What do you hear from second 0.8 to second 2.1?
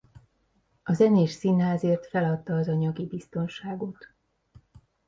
A zenés színházért